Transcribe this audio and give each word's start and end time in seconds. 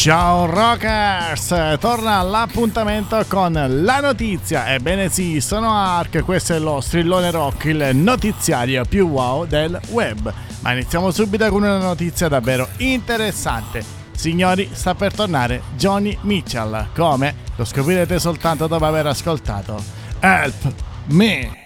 Ciao 0.00 0.46
Rockers! 0.46 1.76
Torna 1.78 2.22
l'appuntamento 2.22 3.22
con 3.28 3.52
la 3.52 4.00
notizia. 4.00 4.72
Ebbene 4.72 5.10
sì, 5.10 5.42
sono 5.42 5.74
Ark, 5.74 6.24
questo 6.24 6.54
è 6.54 6.58
lo 6.58 6.80
strillone 6.80 7.30
rock, 7.30 7.64
il 7.66 7.90
notiziario 7.92 8.86
più 8.86 9.06
wow 9.06 9.44
del 9.44 9.78
web. 9.90 10.32
Ma 10.60 10.72
iniziamo 10.72 11.10
subito 11.10 11.46
con 11.50 11.64
una 11.64 11.76
notizia 11.76 12.28
davvero 12.28 12.66
interessante. 12.78 13.84
Signori, 14.12 14.70
sta 14.72 14.94
per 14.94 15.12
tornare 15.12 15.60
Johnny 15.76 16.16
Mitchell. 16.22 16.86
Come? 16.94 17.34
Lo 17.56 17.66
scoprirete 17.66 18.18
soltanto 18.18 18.66
dopo 18.66 18.86
aver 18.86 19.06
ascoltato 19.06 19.84
Help 20.18 20.72
Me! 21.08 21.59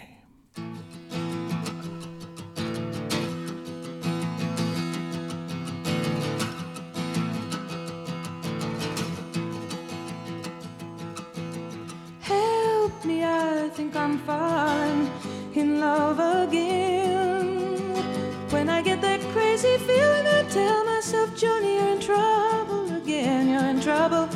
Trouble 23.81 24.29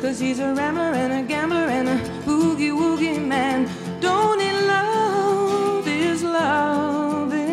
cause 0.00 0.18
he's 0.18 0.40
a 0.40 0.54
rambler 0.54 0.92
and 1.02 1.12
a 1.12 1.22
gambler 1.22 1.68
and 1.78 1.88
a 1.88 1.96
boogie 2.26 2.70
woogie 2.70 3.18
man. 3.24 3.68
Don't 4.00 4.40
he 4.40 4.52
love 4.52 5.86
his 5.86 6.22
loving? 6.22 7.48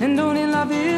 And 0.00 0.16
don't 0.16 0.36
he 0.36 0.46
love 0.46 0.70
his 0.70 0.97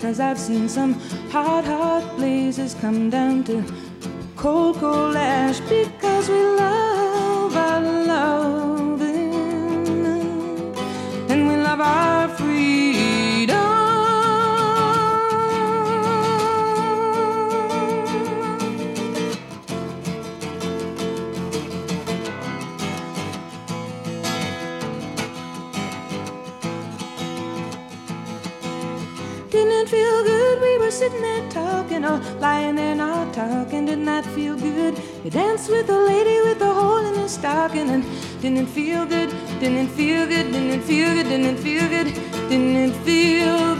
Cause 0.00 0.18
I've 0.18 0.38
seen 0.38 0.66
some 0.66 0.94
hot, 1.28 1.66
hot 1.66 2.16
blazes 2.16 2.74
come 2.80 3.10
down 3.10 3.44
to 3.44 3.62
cold, 4.34 4.76
cold 4.76 5.14
ash 5.14 5.60
because 5.60 6.26
we 6.30 6.59
You 35.22 35.30
danced 35.30 35.68
with 35.68 35.90
a 35.90 35.98
lady 35.98 36.40
with 36.40 36.62
a 36.62 36.72
hole 36.72 37.04
in 37.04 37.14
her 37.16 37.28
stocking 37.28 37.90
and 37.90 38.02
didn't 38.40 38.68
feel 38.68 39.04
good? 39.04 39.28
Didn't 39.60 39.88
feel 39.88 40.26
good? 40.26 40.50
Didn't 40.50 40.80
feel 40.80 41.12
good? 41.12 41.28
Didn't 41.28 41.58
feel 41.58 41.88
good? 41.90 42.14
Didn't 42.48 42.94
feel 43.04 43.76
good? 43.76 43.79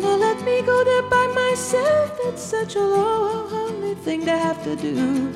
Gonna 0.00 0.16
let 0.16 0.42
me 0.44 0.62
go 0.62 0.84
there 0.84 1.02
by 1.02 1.26
myself? 1.34 2.18
It's 2.24 2.42
such 2.42 2.76
a 2.76 2.80
lonely 2.80 3.94
thing 4.02 4.24
to 4.24 4.30
have 4.30 4.62
to 4.64 4.76
do. 4.76 5.30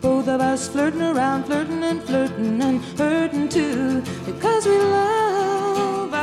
Both 0.00 0.28
of 0.28 0.40
us 0.40 0.68
flirting 0.68 1.02
around, 1.02 1.44
flirting 1.46 1.82
and 1.82 2.02
flirting 2.02 2.62
and 2.62 2.80
hurting 2.96 3.48
too, 3.48 4.02
because 4.24 4.66
we 4.68 4.78
love. 4.78 5.38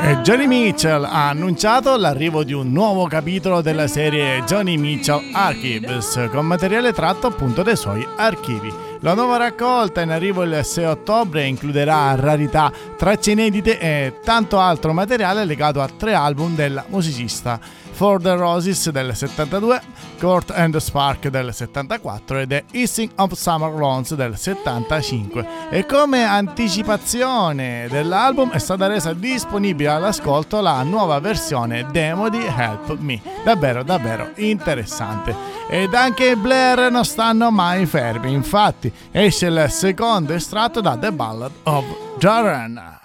E 0.02 0.20
Johnny 0.22 0.46
Mitchell 0.46 1.04
ha 1.04 1.30
annunciato 1.30 1.96
l'arrivo 1.96 2.44
di 2.44 2.52
un 2.52 2.70
nuovo 2.70 3.06
capitolo 3.06 3.60
della 3.60 3.86
serie 3.86 4.42
Johnny 4.44 4.76
Mitchell 4.76 5.30
Archives, 5.32 6.28
con 6.30 6.46
materiale 6.46 6.92
tratto 6.92 7.26
appunto 7.26 7.62
dai 7.62 7.76
suoi 7.76 8.06
archivi. 8.16 8.85
La 9.06 9.14
nuova 9.14 9.36
raccolta 9.36 10.00
in 10.00 10.10
arrivo 10.10 10.42
il 10.42 10.64
6 10.64 10.84
ottobre 10.84 11.46
includerà 11.46 12.16
rarità, 12.16 12.72
tracce 12.96 13.30
inedite 13.30 13.78
e 13.78 14.14
tanto 14.24 14.58
altro 14.58 14.92
materiale 14.92 15.44
legato 15.44 15.80
a 15.80 15.86
tre 15.86 16.12
album 16.12 16.56
del 16.56 16.82
musicista. 16.88 17.60
For 17.96 18.20
the 18.20 18.36
Roses 18.36 18.90
del 18.90 19.16
72, 19.16 19.80
Court 20.20 20.50
and 20.50 20.70
the 20.70 20.80
Spark 20.80 21.28
del 21.28 21.54
74 21.54 22.40
e 22.40 22.46
The 22.46 22.64
Easing 22.72 23.10
of 23.16 23.32
Summer 23.32 23.72
Lawns 23.72 24.14
del 24.14 24.36
75. 24.36 25.70
E 25.70 25.86
come 25.86 26.22
anticipazione 26.22 27.88
dell'album 27.88 28.50
è 28.50 28.58
stata 28.58 28.86
resa 28.86 29.14
disponibile 29.14 29.88
all'ascolto 29.88 30.60
la 30.60 30.82
nuova 30.82 31.20
versione 31.20 31.86
demo 31.90 32.28
di 32.28 32.44
Help 32.44 32.98
Me. 32.98 33.18
Davvero, 33.42 33.82
davvero 33.82 34.32
interessante. 34.34 35.34
Ed 35.66 35.94
anche 35.94 36.32
i 36.32 36.36
Blair 36.36 36.90
non 36.90 37.06
stanno 37.06 37.50
mai 37.50 37.86
fermi, 37.86 38.30
infatti 38.30 38.92
esce 39.10 39.46
il 39.46 39.68
secondo 39.70 40.34
estratto 40.34 40.82
da 40.82 40.98
The 40.98 41.12
Ballad 41.12 41.52
of 41.62 41.84
Joran. 42.18 42.95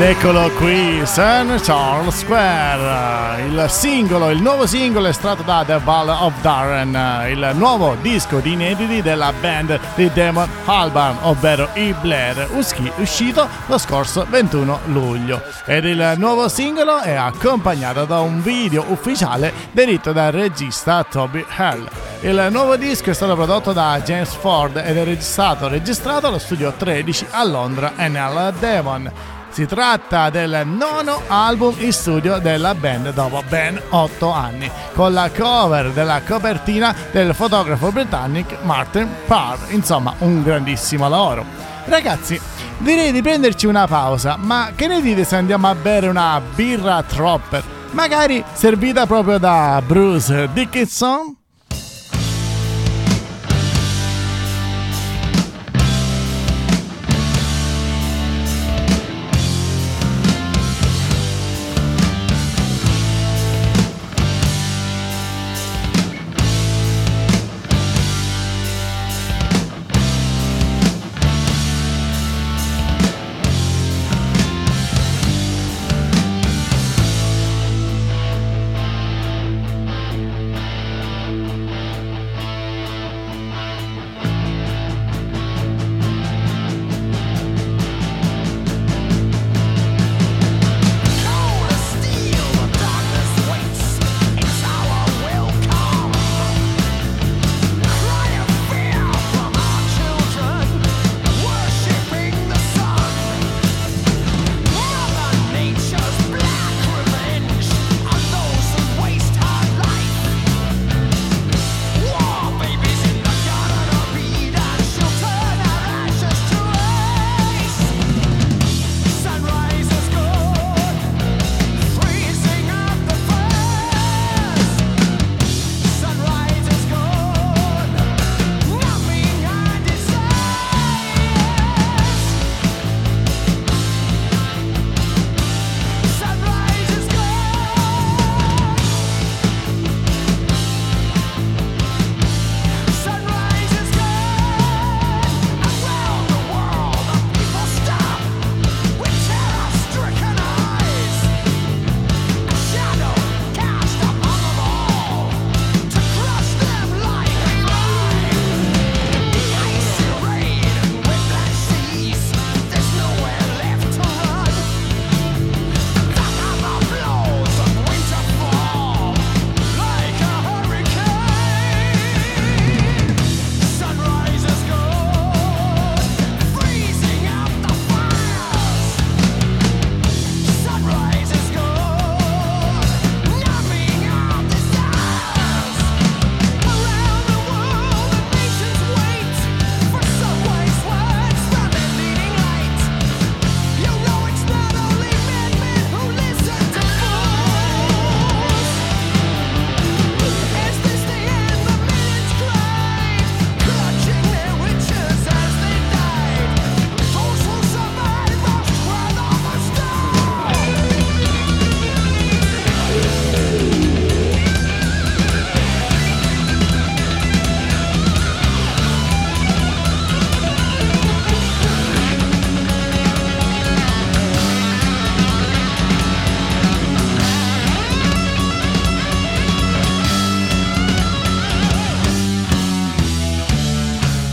Ed 0.00 0.06
eccolo 0.06 0.50
qui, 0.52 1.02
St. 1.04 1.60
Charles 1.62 2.20
Square, 2.20 3.42
il 3.42 3.66
singolo, 3.68 4.30
il 4.30 4.40
nuovo 4.40 4.66
singolo 4.66 5.08
estratto 5.08 5.42
da 5.42 5.62
The 5.66 5.76
Ball 5.76 6.08
of 6.08 6.32
Darren, 6.40 7.28
il 7.28 7.50
nuovo 7.52 7.94
disco 8.00 8.38
di 8.38 8.52
inediti 8.52 9.02
della 9.02 9.30
band 9.38 9.78
di 9.96 10.10
Damon 10.10 10.48
Albarn, 10.64 11.18
ovvero 11.24 11.68
i 11.74 11.94
Blair, 12.00 12.48
uscito 12.96 13.46
lo 13.66 13.76
scorso 13.76 14.24
21 14.26 14.80
luglio. 14.86 15.42
Ed 15.66 15.84
il 15.84 16.14
nuovo 16.16 16.48
singolo 16.48 17.00
è 17.00 17.12
accompagnato 17.12 18.06
da 18.06 18.20
un 18.20 18.40
video 18.40 18.86
ufficiale 18.88 19.52
diretto 19.70 20.12
dal 20.12 20.32
regista 20.32 21.04
Toby 21.04 21.44
Hell. 21.58 21.86
Il 22.20 22.48
nuovo 22.50 22.76
disco 22.76 23.10
è 23.10 23.14
stato 23.14 23.34
prodotto 23.34 23.74
da 23.74 24.00
James 24.02 24.32
Ford 24.32 24.78
ed 24.78 24.96
è 24.96 25.04
registrato, 25.04 25.68
registrato 25.68 26.28
allo 26.28 26.38
studio 26.38 26.72
13 26.74 27.26
a 27.32 27.44
Londra 27.44 27.92
e 27.96 28.08
nel 28.08 28.54
Devon. 28.58 29.38
Si 29.50 29.66
tratta 29.66 30.30
del 30.30 30.62
nono 30.64 31.22
album 31.26 31.74
in 31.78 31.92
studio 31.92 32.38
della 32.38 32.72
band 32.74 33.12
dopo 33.12 33.42
ben 33.48 33.80
8 33.88 34.30
anni, 34.30 34.70
con 34.94 35.12
la 35.12 35.28
cover 35.36 35.90
della 35.90 36.22
copertina 36.22 36.94
del 37.10 37.34
fotografo 37.34 37.90
britannico 37.90 38.56
Martin 38.62 39.08
Parr. 39.26 39.58
Insomma, 39.70 40.14
un 40.18 40.44
grandissimo 40.44 41.08
lavoro. 41.08 41.44
Ragazzi, 41.86 42.40
direi 42.78 43.10
di 43.10 43.22
prenderci 43.22 43.66
una 43.66 43.88
pausa, 43.88 44.36
ma 44.36 44.70
che 44.76 44.86
ne 44.86 45.02
dite 45.02 45.24
se 45.24 45.34
andiamo 45.34 45.68
a 45.68 45.74
bere 45.74 46.06
una 46.06 46.40
birra 46.54 47.02
Tropper? 47.02 47.64
Magari 47.90 48.44
servita 48.52 49.04
proprio 49.06 49.38
da 49.38 49.82
Bruce 49.84 50.48
Dickinson? 50.52 51.39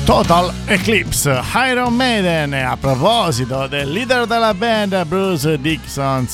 Total 0.07 0.49
Eclipse, 0.67 1.41
Iron 1.69 1.93
Maiden 1.93 2.53
a 2.53 2.77
proposito 2.77 3.67
del 3.67 3.91
leader 3.91 4.25
della 4.25 4.53
band 4.53 5.03
Bruce 5.03 5.59
Dixon 5.59 6.25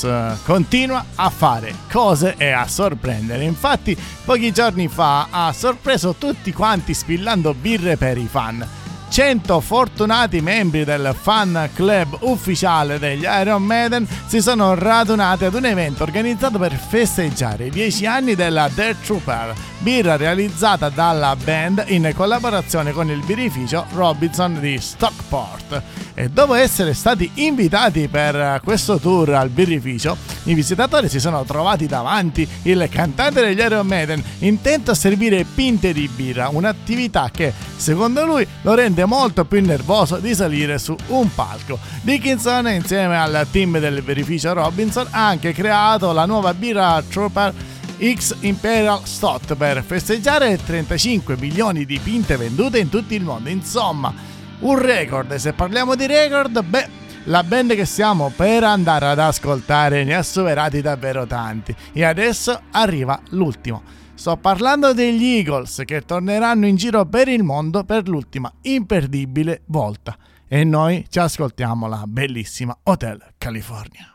continua 0.43 1.03
a 1.15 1.31
fare 1.31 1.73
cose 1.91 2.35
e 2.37 2.51
a 2.51 2.67
sorprendere. 2.67 3.43
Infatti 3.43 3.97
pochi 4.23 4.51
giorni 4.51 4.87
fa 4.87 5.29
ha 5.31 5.51
sorpreso 5.53 6.13
tutti 6.19 6.53
quanti 6.53 6.93
spillando 6.93 7.55
birre 7.55 7.97
per 7.97 8.19
i 8.19 8.27
fan. 8.29 8.63
100 9.09 9.59
fortunati 9.59 10.39
membri 10.39 10.83
del 10.83 11.15
fan 11.19 11.69
club 11.73 12.17
ufficiale 12.21 12.99
degli 12.99 13.25
Iron 13.25 13.63
Maiden 13.63 14.07
si 14.27 14.39
sono 14.39 14.75
radunati 14.75 15.45
ad 15.45 15.53
un 15.55 15.65
evento 15.65 16.03
organizzato 16.03 16.59
per 16.59 16.73
festeggiare 16.73 17.65
i 17.65 17.69
10 17.71 18.05
anni 18.05 18.35
della 18.35 18.69
Death 18.73 19.03
Trooper, 19.03 19.53
birra 19.83 20.15
realizzata 20.15 20.87
dalla 20.87 21.35
band 21.35 21.83
in 21.87 22.09
collaborazione 22.15 22.93
con 22.93 23.11
il 23.11 23.21
birrificio 23.25 23.85
Robinson 23.91 24.57
di 24.61 24.79
Stockport. 24.79 25.81
E 26.13 26.29
dopo 26.29 26.53
essere 26.53 26.93
stati 26.93 27.29
invitati 27.35 28.07
per 28.07 28.61
questo 28.63 28.97
tour 28.97 29.33
al 29.33 29.49
birrificio, 29.49 30.15
i 30.43 30.53
visitatori 30.53 31.09
si 31.09 31.19
sono 31.19 31.43
trovati 31.43 31.85
davanti 31.85 32.47
il 32.61 32.87
cantante 32.89 33.41
degli 33.41 33.59
Iron 33.59 33.85
Maiden 33.85 34.23
intento 34.39 34.91
a 34.91 34.95
servire 34.95 35.43
pinte 35.43 35.91
di 35.91 36.07
birra, 36.07 36.47
un'attività 36.49 37.29
che 37.29 37.51
secondo 37.75 38.25
lui 38.25 38.47
lo 38.61 38.73
rende 38.75 39.03
molto 39.03 39.43
più 39.43 39.61
nervoso 39.61 40.15
di 40.15 40.33
salire 40.33 40.79
su 40.79 40.95
un 41.07 41.33
palco. 41.35 41.77
Dickinson 42.03 42.69
insieme 42.69 43.19
al 43.19 43.47
team 43.51 43.79
del 43.79 44.01
birrificio 44.01 44.53
Robinson 44.53 45.07
ha 45.11 45.27
anche 45.27 45.51
creato 45.51 46.13
la 46.13 46.25
nuova 46.25 46.53
birra 46.53 47.03
Trooper 47.05 47.71
X 48.03 48.35
Imperial 48.41 49.05
Stott 49.05 49.55
per 49.55 49.81
festeggiare 49.81 50.57
35 50.57 51.37
milioni 51.37 51.85
di 51.85 51.99
pinte 51.99 52.35
vendute 52.35 52.79
in 52.79 52.89
tutto 52.89 53.13
il 53.13 53.23
mondo. 53.23 53.47
Insomma, 53.47 54.13
un 54.59 54.77
record. 54.77 55.31
E 55.31 55.39
se 55.39 55.53
parliamo 55.53 55.95
di 55.95 56.05
record, 56.05 56.61
beh, 56.61 57.01
la 57.25 57.43
band 57.43 57.75
che 57.75 57.85
stiamo 57.85 58.29
per 58.35 58.65
andare 58.65 59.05
ad 59.05 59.19
ascoltare 59.19 60.03
ne 60.03 60.15
ha 60.15 60.23
superati 60.23 60.81
davvero 60.81 61.25
tanti. 61.25 61.73
E 61.93 62.03
adesso 62.03 62.63
arriva 62.71 63.17
l'ultimo. 63.29 63.81
Sto 64.15 64.35
parlando 64.35 64.93
degli 64.93 65.37
Eagles 65.37 65.83
che 65.85 66.01
torneranno 66.01 66.67
in 66.67 66.75
giro 66.75 67.05
per 67.05 67.29
il 67.29 67.43
mondo 67.43 67.85
per 67.85 68.09
l'ultima 68.09 68.51
imperdibile 68.63 69.61
volta. 69.67 70.17
E 70.45 70.65
noi 70.65 71.05
ci 71.09 71.19
ascoltiamo 71.19 71.87
la 71.87 72.03
bellissima 72.05 72.77
Hotel 72.83 73.33
California. 73.37 74.12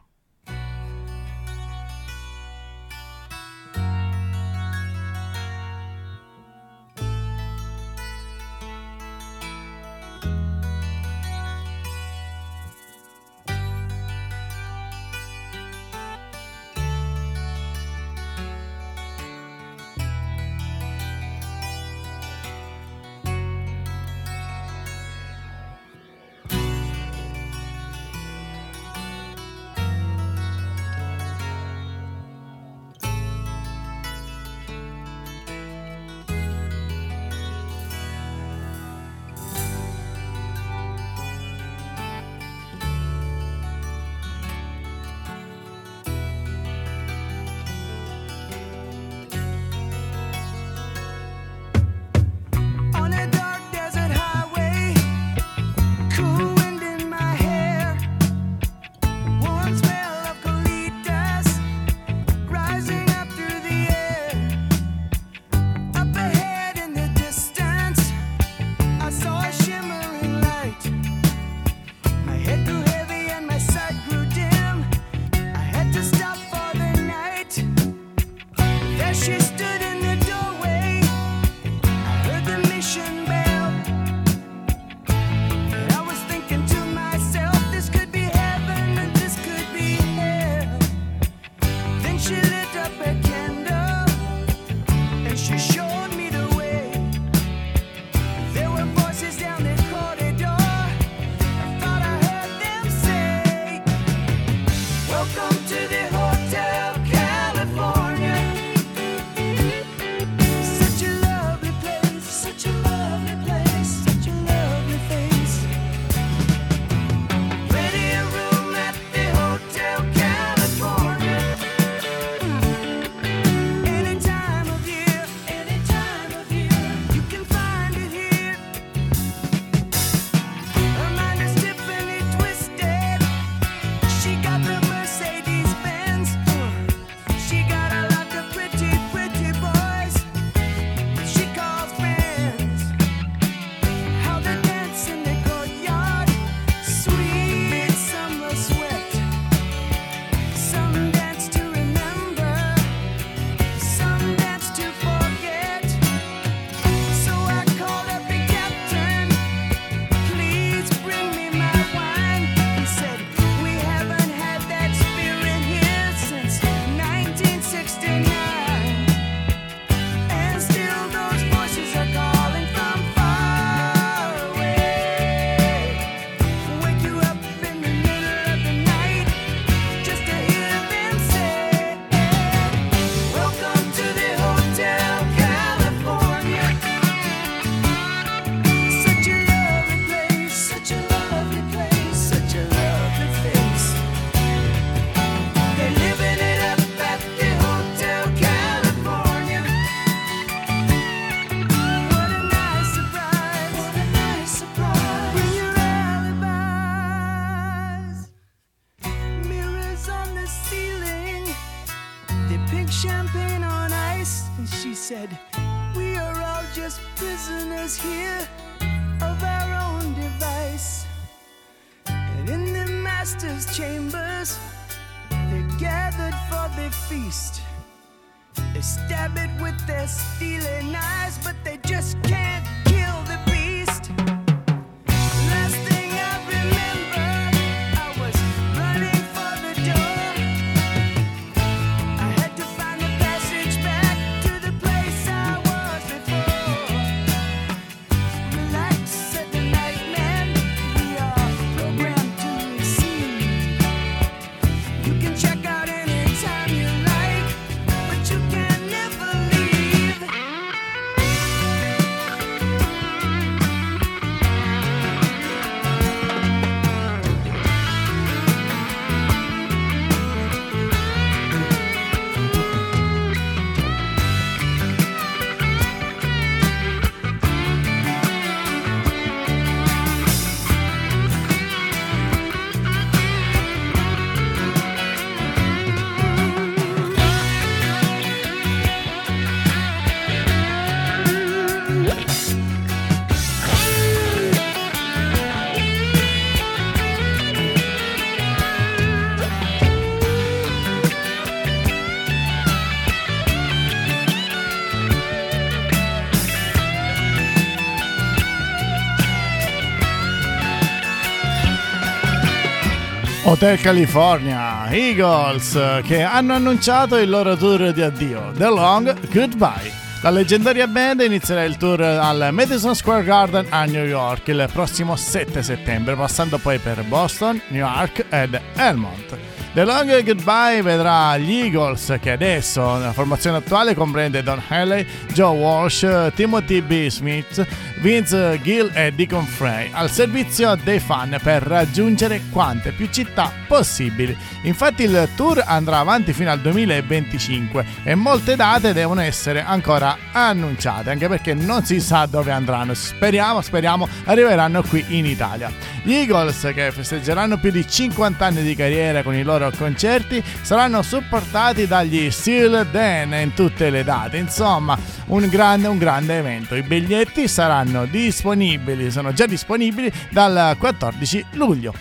Hotel 313.48 313.80
California, 313.80 314.90
Eagles, 314.90 316.02
che 316.04 316.20
hanno 316.20 316.52
annunciato 316.52 317.16
il 317.16 317.30
loro 317.30 317.56
tour 317.56 317.92
di 317.92 318.02
addio, 318.02 318.52
The 318.54 318.66
Long 318.66 319.16
Goodbye. 319.32 319.90
La 320.20 320.28
leggendaria 320.28 320.86
band 320.86 321.22
inizierà 321.22 321.64
il 321.64 321.78
tour 321.78 322.02
al 322.02 322.50
Madison 322.52 322.94
Square 322.94 323.24
Garden 323.24 323.64
a 323.70 323.86
New 323.86 324.04
York 324.04 324.48
il 324.48 324.68
prossimo 324.70 325.16
7 325.16 325.62
settembre, 325.62 326.14
passando 326.14 326.58
poi 326.58 326.76
per 326.76 327.02
Boston, 327.04 327.58
New 327.68 327.80
York 327.86 328.26
ed 328.28 328.60
Elmont. 328.76 329.47
The 329.78 329.84
Long 329.84 330.24
Goodbye 330.24 330.82
vedrà 330.82 331.38
gli 331.38 331.52
Eagles, 331.52 332.16
che 332.20 332.32
adesso 332.32 332.96
nella 332.96 333.12
formazione 333.12 333.58
attuale 333.58 333.94
comprende 333.94 334.42
Don 334.42 334.60
Haley, 334.66 335.06
Joe 335.32 335.56
Walsh, 335.56 336.32
Timothy 336.34 336.80
B. 336.80 337.06
Smith, 337.06 337.64
Vince 338.00 338.60
Gill 338.60 338.90
e 338.92 339.12
Deacon 339.12 339.44
Frey, 339.44 339.88
al 339.92 340.10
servizio 340.10 340.74
dei 340.82 340.98
fan 340.98 341.38
per 341.40 341.62
raggiungere 341.62 342.42
quante 342.50 342.90
più 342.90 343.06
città 343.08 343.52
possibili. 343.68 344.36
Infatti 344.62 345.04
il 345.04 345.28
tour 345.36 345.62
andrà 345.64 345.98
avanti 345.98 346.32
fino 346.32 346.50
al 346.50 346.58
2025 346.58 347.84
e 348.02 348.16
molte 348.16 348.56
date 348.56 348.92
devono 348.92 349.20
essere 349.20 349.62
ancora 349.62 350.16
annunciate, 350.32 351.10
anche 351.10 351.28
perché 351.28 351.54
non 351.54 351.84
si 351.84 352.00
sa 352.00 352.26
dove 352.26 352.50
andranno. 352.50 352.94
Speriamo, 352.94 353.60
speriamo 353.60 354.08
arriveranno 354.24 354.82
qui 354.82 355.04
in 355.10 355.24
Italia. 355.24 355.70
Gli 356.08 356.14
Eagles, 356.14 356.70
che 356.72 356.90
festeggeranno 356.90 357.58
più 357.58 357.70
di 357.70 357.86
50 357.86 358.42
anni 358.42 358.62
di 358.62 358.74
carriera 358.74 359.22
con 359.22 359.34
i 359.34 359.42
loro 359.42 359.70
concerti, 359.70 360.42
saranno 360.62 361.02
supportati 361.02 361.86
dagli 361.86 362.30
Seal 362.30 362.86
Dan 362.90 363.34
in 363.34 363.52
tutte 363.52 363.90
le 363.90 364.04
date. 364.04 364.38
Insomma, 364.38 364.98
un 365.26 365.46
grande, 365.48 365.86
un 365.86 365.98
grande 365.98 366.38
evento. 366.38 366.74
I 366.76 366.82
biglietti 366.82 367.46
saranno 367.46 368.06
disponibili, 368.06 369.10
sono 369.10 369.34
già 369.34 369.44
disponibili 369.44 370.10
dal 370.30 370.76
14 370.78 371.44
luglio. 371.52 371.92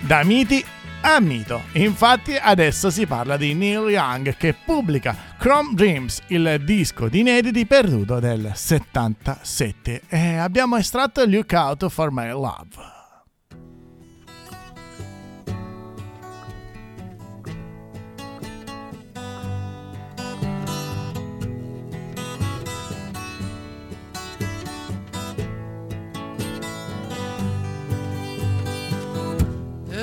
Da 0.00 0.22
miti 0.22 0.62
a 1.00 1.18
mito. 1.20 1.62
Infatti 1.72 2.36
adesso 2.36 2.90
si 2.90 3.06
parla 3.06 3.38
di 3.38 3.54
Neil 3.54 3.88
Young 3.88 4.36
che 4.36 4.52
pubblica 4.52 5.16
Chrome 5.38 5.70
Dreams, 5.72 6.20
il 6.26 6.60
disco 6.62 7.08
di 7.08 7.20
inediti 7.20 7.64
perduto 7.64 8.20
del 8.20 8.50
77 8.52 10.02
e 10.10 10.36
abbiamo 10.36 10.76
estratto 10.76 11.24
Look 11.24 11.52
Out 11.52 11.88
for 11.88 12.12
My 12.12 12.28
Love. 12.28 12.95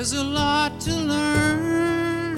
There's 0.04 0.20
a 0.20 0.22
lot 0.22 0.80
to 0.80 0.94
learn 0.94 2.36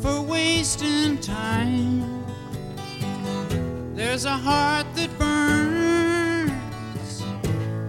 for 0.00 0.22
wasting 0.22 1.18
time. 1.18 2.24
There's 3.94 4.24
a 4.24 4.30
heart 4.30 4.86
that 4.94 5.10
burns, 5.18 7.22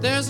there's 0.01 0.29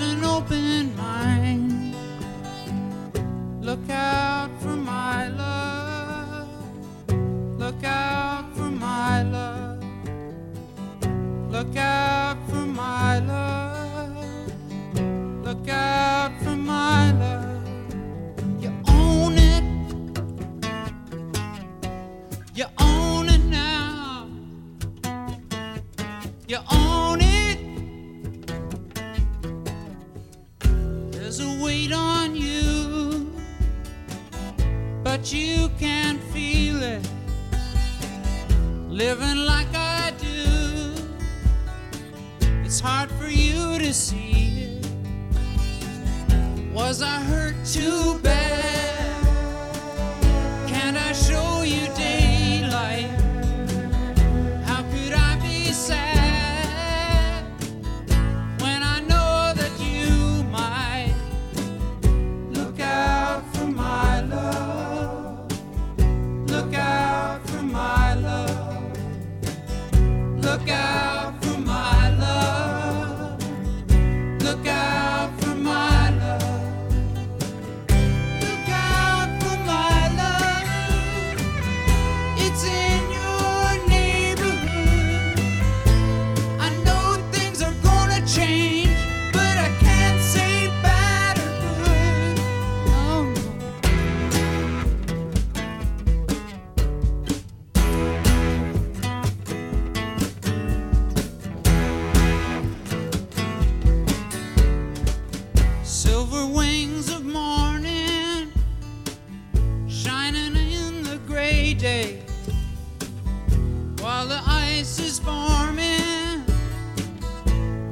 while 114.00 114.28
the 114.28 114.40
ice 114.46 115.00
is 115.00 115.18
forming 115.18 116.46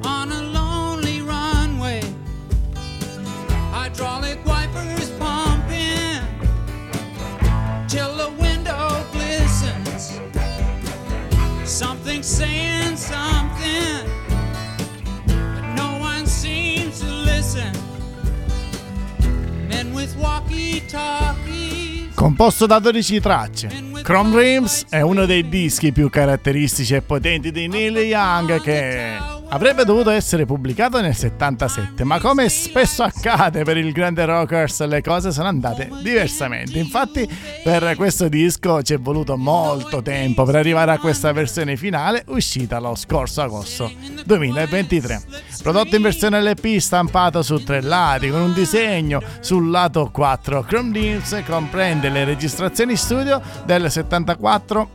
on 0.06 0.32
a 0.32 0.44
lonely 0.44 1.22
runway. 1.22 2.04
Hydraulic 3.72 4.46
wipers 4.46 5.10
pumping 5.18 6.22
till 7.88 8.16
the 8.16 8.30
window 8.40 9.04
glistens. 9.12 10.20
Something 11.68 12.22
saying 12.22 12.96
something, 12.96 14.06
no 15.76 15.98
one 16.00 16.28
seems 16.28 17.00
to 17.00 17.08
listen. 17.08 17.74
Men 19.68 19.92
with 19.96 20.16
walkie 20.16 20.82
talkies. 20.82 21.33
Composto 22.24 22.66
da 22.68 22.80
12 22.80 23.20
tracce, 23.20 23.70
Chrome 24.02 24.30
Dreams 24.30 24.86
è 24.88 25.02
uno 25.02 25.26
dei 25.26 25.50
dischi 25.50 25.92
più 25.92 26.10
caratteristici 26.10 26.96
e 26.96 27.02
potenti 27.02 27.52
di 27.52 27.68
Neil 27.68 27.98
Young 27.98 28.62
che 28.62 29.18
avrebbe 29.54 29.86
dovuto 29.86 30.10
essere 30.10 30.46
pubblicato 30.46 31.00
nel 31.00 31.16
77, 31.16 32.04
ma 32.04 32.20
come 32.20 32.50
spesso 32.50 33.04
accade 33.04 33.63
per 33.63 33.78
il 33.78 33.92
grande 33.92 34.26
Rockers 34.26 34.84
le 34.86 35.02
cose 35.02 35.32
sono 35.32 35.48
andate 35.48 35.89
diversamente. 36.02 36.80
Infatti 36.80 37.30
per 37.63 37.96
questo 37.96 38.30
disco 38.30 38.82
ci 38.82 38.96
è 38.96 39.00
voluto 39.00 39.38
molto 39.38 40.02
tempo 40.02 40.44
per 40.44 40.56
arrivare 40.56 40.92
a 40.92 40.98
questa 40.98 41.32
versione 41.32 41.78
finale 41.78 42.24
uscita 42.30 42.80
lo 42.80 42.96
scorso 42.96 43.42
agosto 43.44 43.92
2023. 44.26 45.22
Prodotto 45.62 45.96
in 45.96 46.02
versione 46.02 46.42
LP 46.42 46.80
stampato 46.80 47.44
su 47.44 47.63
tre 47.63 47.82
lati 47.82 48.30
con 48.30 48.42
un 48.42 48.54
disegno 48.54 49.22
sul 49.39 49.70
lato 49.70 50.10
4. 50.12 50.63
Chrome 50.63 50.92
Dreams 50.92 51.44
comprende 51.46 52.10
le 52.10 52.26
registrazioni 52.26 52.96
studio 52.96 53.39
del 53.66 53.92
74 53.92 54.89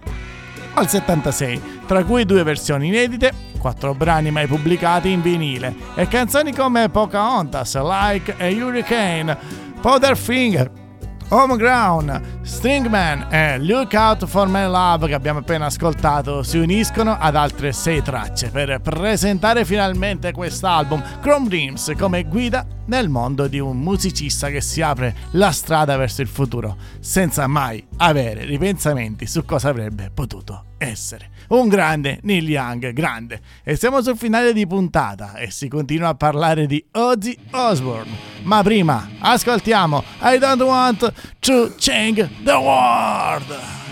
al 0.74 0.88
76, 0.88 1.60
tra 1.86 2.04
cui 2.04 2.24
due 2.24 2.42
versioni 2.42 2.88
inedite, 2.88 3.32
quattro 3.58 3.94
brani 3.94 4.30
mai 4.30 4.46
pubblicati 4.46 5.10
in 5.10 5.20
vinile 5.20 5.74
e 5.94 6.08
canzoni 6.08 6.54
come 6.54 6.88
Pocahontas, 6.88 7.76
Like 7.80 8.34
e 8.38 8.62
Hurricane, 8.62 9.36
Powderfinger, 9.80 10.86
Home 11.30 11.56
Ground, 11.56 12.40
Stringman 12.40 13.26
e 13.30 13.58
Look 13.58 13.92
Out 13.92 14.24
for 14.24 14.48
My 14.48 14.64
Love 14.64 15.08
che 15.08 15.14
abbiamo 15.14 15.40
appena 15.40 15.66
ascoltato 15.66 16.42
si 16.42 16.56
uniscono 16.56 17.18
ad 17.18 17.36
altre 17.36 17.72
sei 17.72 18.02
tracce 18.02 18.48
per 18.48 18.80
presentare 18.80 19.66
finalmente 19.66 20.32
quest'album 20.32 21.20
Chrome 21.20 21.48
Dreams 21.48 21.92
come 21.98 22.24
guida 22.24 22.64
nel 22.86 23.10
mondo 23.10 23.46
di 23.46 23.58
un 23.58 23.76
musicista 23.76 24.48
che 24.48 24.62
si 24.62 24.80
apre 24.80 25.14
la 25.32 25.50
strada 25.50 25.98
verso 25.98 26.22
il 26.22 26.28
futuro 26.28 26.76
senza 27.00 27.46
mai 27.46 27.86
avere 27.98 28.46
ripensamenti 28.46 29.26
su 29.26 29.44
cosa 29.44 29.68
avrebbe 29.68 30.10
potuto 30.12 30.64
essere. 30.78 31.37
Un 31.48 31.68
grande 31.68 32.18
Neil 32.22 32.48
Young, 32.48 32.92
grande. 32.92 33.40
E 33.64 33.76
siamo 33.76 34.02
sul 34.02 34.16
finale 34.16 34.52
di 34.52 34.66
puntata 34.66 35.36
e 35.36 35.50
si 35.50 35.68
continua 35.68 36.08
a 36.08 36.14
parlare 36.14 36.66
di 36.66 36.84
Ozzy 36.92 37.36
Osbourne. 37.52 38.10
Ma 38.42 38.62
prima 38.62 39.08
ascoltiamo 39.18 40.04
I 40.22 40.38
Don't 40.38 40.60
Want 40.60 41.12
to 41.40 41.72
Change 41.78 42.28
the 42.44 42.52
World. 42.52 43.87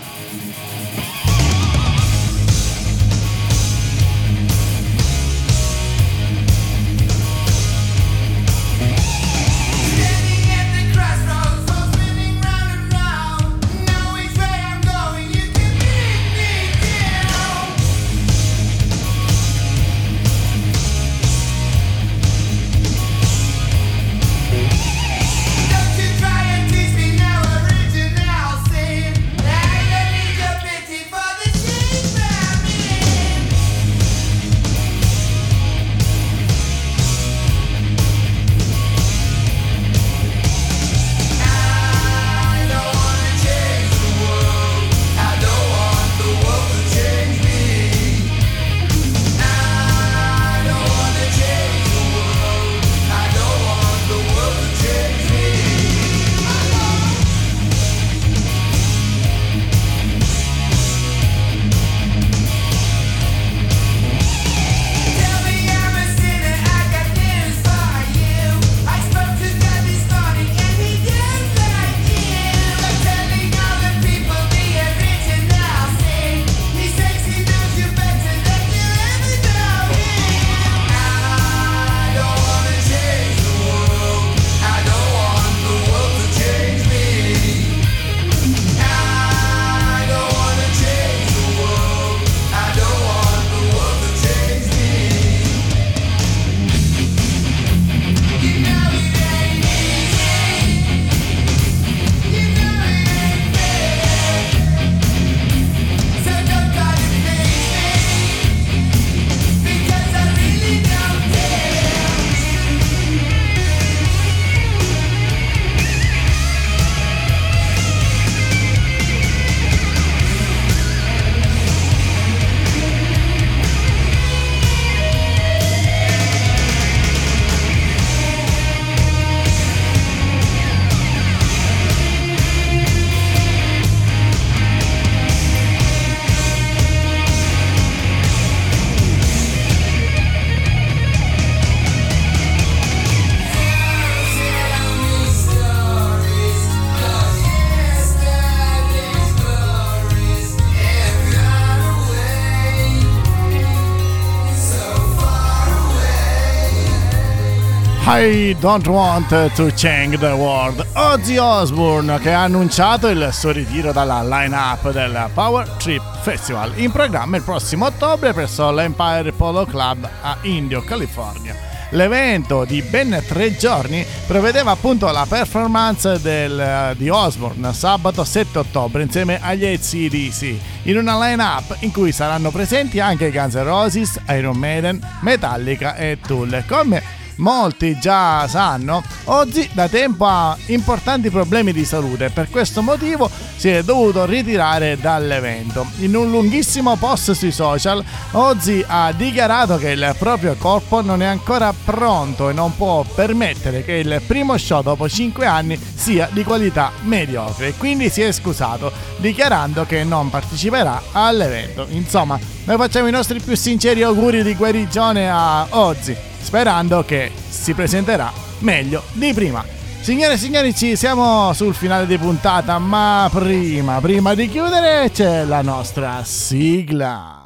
I 158.19 158.55
don't 158.59 158.87
want 158.87 159.27
to 159.29 159.71
change 159.75 160.17
the 160.17 160.31
world. 160.31 160.83
Ozzy 160.93 161.37
Osbourne 161.37 162.17
che 162.17 162.33
ha 162.33 162.41
annunciato 162.45 163.09
il 163.09 163.29
suo 163.31 163.51
ritiro 163.51 163.91
dalla 163.91 164.23
line-up 164.23 164.91
del 164.91 165.29
Power 165.35 165.67
Trip 165.77 166.01
Festival 166.21 166.71
in 166.77 166.91
programma 166.91 167.37
il 167.37 167.43
prossimo 167.43 167.85
ottobre 167.85 168.33
presso 168.33 168.71
l'Empire 168.71 169.33
Polo 169.33 169.65
Club 169.65 170.09
a 170.21 170.35
Indio, 170.41 170.81
California. 170.81 171.53
L'evento 171.91 172.65
di 172.65 172.81
ben 172.81 173.23
tre 173.27 173.55
giorni 173.55 174.03
prevedeva 174.25 174.71
appunto 174.71 175.11
la 175.11 175.27
performance 175.29 176.19
del- 176.19 176.95
di 176.97 177.09
Osbourne 177.09 177.71
sabato 177.71 178.23
7 178.23 178.57
ottobre 178.57 179.03
insieme 179.03 179.39
agli 179.39 179.63
ACDC 179.63 180.55
in 180.83 180.97
una 180.97 181.19
line-up 181.19 181.77
in 181.81 181.91
cui 181.91 182.11
saranno 182.11 182.49
presenti 182.49 182.99
anche 182.99 183.31
Guns 183.31 183.53
N' 183.53 183.63
Roses, 183.63 184.19
Iron 184.29 184.57
Maiden, 184.57 184.99
Metallica 185.19 185.95
e 185.95 186.17
Tool 186.25 186.63
come 186.67 187.16
molti 187.37 187.97
già 187.99 188.47
sanno, 188.47 189.03
Ozzy 189.25 189.69
da 189.73 189.87
tempo 189.87 190.25
ha 190.25 190.55
importanti 190.67 191.29
problemi 191.29 191.73
di 191.73 191.85
salute 191.85 192.25
e 192.25 192.29
per 192.29 192.49
questo 192.49 192.81
motivo 192.81 193.29
si 193.55 193.69
è 193.69 193.83
dovuto 193.83 194.25
ritirare 194.25 194.97
dall'evento. 194.99 195.85
In 195.99 196.15
un 196.15 196.29
lunghissimo 196.29 196.95
post 196.95 197.31
sui 197.31 197.51
social, 197.51 198.03
Ozzy 198.31 198.83
ha 198.85 199.11
dichiarato 199.11 199.77
che 199.77 199.89
il 199.89 200.15
proprio 200.17 200.55
corpo 200.55 201.01
non 201.01 201.21
è 201.21 201.25
ancora 201.25 201.73
pronto 201.73 202.49
e 202.49 202.53
non 202.53 202.75
può 202.75 203.03
permettere 203.03 203.83
che 203.83 203.93
il 203.93 204.21
primo 204.25 204.57
show 204.57 204.81
dopo 204.81 205.09
5 205.09 205.45
anni 205.45 205.79
sia 205.95 206.29
di 206.31 206.43
qualità 206.43 206.91
mediocre, 207.03 207.73
quindi 207.73 208.09
si 208.09 208.21
è 208.21 208.31
scusato 208.31 208.91
dichiarando 209.17 209.85
che 209.85 210.03
non 210.03 210.29
parteciperà 210.29 211.01
all'evento. 211.11 211.87
Insomma, 211.89 212.39
noi 212.65 212.77
facciamo 212.77 213.07
i 213.07 213.11
nostri 213.11 213.39
più 213.39 213.55
sinceri 213.55 214.03
auguri 214.03 214.43
di 214.43 214.55
guarigione 214.55 215.29
a 215.29 215.65
Ozzy, 215.69 216.15
sperando 216.47 217.03
che 217.03 217.29
si 217.49 217.73
presenterà 217.73 218.31
meglio 218.59 219.03
di 219.11 219.33
prima. 219.33 219.65
Signore 219.99 220.35
e 220.35 220.37
signori, 220.37 220.73
ci 220.73 220.95
siamo 220.95 221.51
sul 221.51 221.75
finale 221.75 222.05
di 222.05 222.17
puntata, 222.17 222.79
ma 222.79 223.29
prima, 223.29 223.99
prima 223.99 224.33
di 224.33 224.47
chiudere 224.47 225.11
c'è 225.11 225.43
la 225.43 225.61
nostra 225.61 226.23
sigla. 226.23 227.36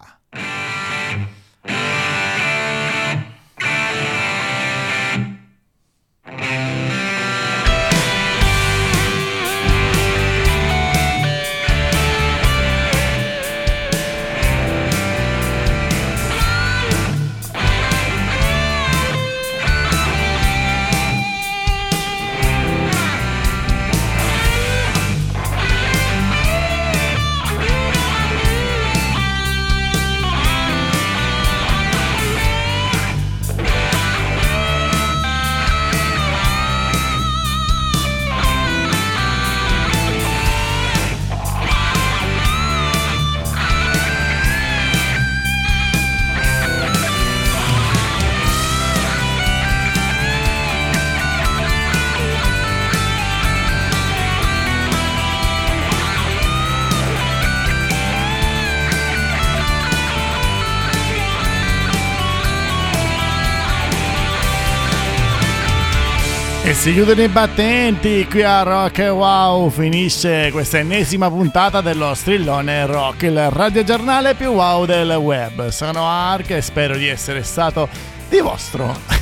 E 66.72 66.74
si 66.74 66.94
chiudono 66.94 67.22
i 67.22 67.28
battenti 67.28 68.26
qui 68.30 68.44
a 68.44 68.64
Rock 68.64 69.00
Wow. 69.00 69.70
Finisce 69.70 70.52
questa 70.54 70.78
ennesima 70.78 71.30
puntata 71.30 71.82
dello 71.82 72.14
strillone 72.14 72.86
rock, 72.86 73.24
il 73.24 73.50
radiogiornale 73.50 74.36
più 74.36 74.52
wow 74.52 74.86
del 74.86 75.12
web. 75.16 75.68
Sono 75.68 76.08
Ark 76.08 76.52
e 76.52 76.62
spero 76.62 76.96
di 76.96 77.10
essere 77.10 77.44
stato 77.44 77.90
di 78.30 78.40
vostro 78.40 79.21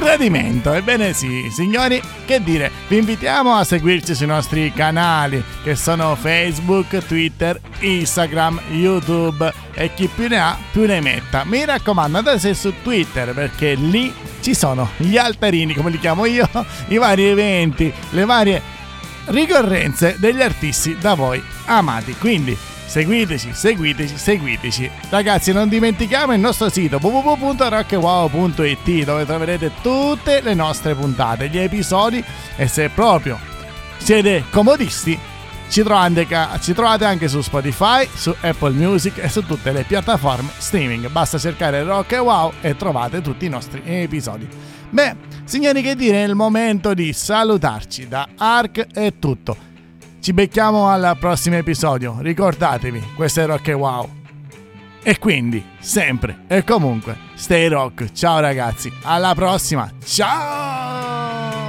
gradimento. 0.00 0.72
Ebbene 0.72 1.12
sì, 1.12 1.48
signori, 1.50 2.02
che 2.24 2.42
dire, 2.42 2.70
vi 2.88 2.98
invitiamo 2.98 3.54
a 3.54 3.64
seguirci 3.64 4.14
sui 4.14 4.26
nostri 4.26 4.72
canali 4.72 5.42
che 5.62 5.76
sono 5.76 6.16
Facebook, 6.16 7.04
Twitter, 7.06 7.60
Instagram, 7.80 8.60
YouTube 8.70 9.52
e 9.74 9.92
chi 9.94 10.08
più 10.12 10.28
ne 10.28 10.40
ha 10.40 10.58
più 10.72 10.86
ne 10.86 11.00
metta. 11.00 11.44
Mi 11.44 11.64
raccomando, 11.64 12.18
andate 12.18 12.54
su 12.54 12.72
Twitter 12.82 13.32
perché 13.34 13.74
lì 13.74 14.12
ci 14.40 14.54
sono 14.54 14.90
gli 14.96 15.16
altarini, 15.16 15.74
come 15.74 15.90
li 15.90 15.98
chiamo 15.98 16.24
io, 16.24 16.48
i 16.88 16.96
vari 16.96 17.24
eventi, 17.24 17.92
le 18.10 18.24
varie 18.24 18.62
ricorrenze 19.26 20.16
degli 20.18 20.42
artisti 20.42 20.96
da 20.98 21.14
voi 21.14 21.42
amati. 21.66 22.14
Quindi 22.14 22.56
seguiteci, 22.90 23.54
seguiteci, 23.54 24.18
seguiteci. 24.18 24.90
Ragazzi, 25.10 25.52
non 25.52 25.68
dimentichiamo 25.68 26.34
il 26.34 26.40
nostro 26.40 26.68
sito 26.68 26.98
www.rockwow.it 27.00 29.04
dove 29.04 29.24
troverete 29.24 29.70
tutte 29.80 30.40
le 30.40 30.54
nostre 30.54 30.96
puntate, 30.96 31.48
gli 31.48 31.58
episodi 31.58 32.20
e 32.56 32.66
se 32.66 32.88
proprio 32.88 33.38
siete 33.98 34.42
comodisti 34.50 35.16
ci 35.68 35.84
trovate, 35.84 37.04
anche 37.04 37.28
su 37.28 37.40
Spotify, 37.42 38.08
su 38.12 38.34
Apple 38.40 38.72
Music 38.72 39.18
e 39.18 39.28
su 39.28 39.46
tutte 39.46 39.70
le 39.70 39.84
piattaforme 39.84 40.50
streaming. 40.58 41.08
Basta 41.10 41.38
cercare 41.38 41.84
Rock 41.84 42.10
e 42.10 42.18
Wow 42.18 42.54
e 42.60 42.76
trovate 42.76 43.20
tutti 43.20 43.44
i 43.44 43.48
nostri 43.48 43.82
episodi. 43.84 44.48
Beh, 44.90 45.14
signori, 45.44 45.80
che 45.80 45.94
dire, 45.94 46.24
è 46.24 46.26
il 46.26 46.34
momento 46.34 46.92
di 46.92 47.12
salutarci. 47.12 48.08
Da 48.08 48.26
Ark 48.36 48.88
è 48.92 49.12
tutto. 49.20 49.69
Ci 50.20 50.34
becchiamo 50.34 50.86
al 50.88 51.16
prossimo 51.18 51.56
episodio. 51.56 52.16
Ricordatevi, 52.20 53.12
questo 53.16 53.40
è 53.40 53.46
Rock 53.46 53.68
e 53.68 53.72
Wow. 53.72 54.08
E 55.02 55.18
quindi, 55.18 55.64
sempre 55.78 56.44
e 56.46 56.62
comunque, 56.62 57.16
stay 57.34 57.68
rock. 57.68 58.12
Ciao 58.12 58.38
ragazzi, 58.38 58.92
alla 59.02 59.34
prossima. 59.34 59.90
Ciao! 60.04 61.59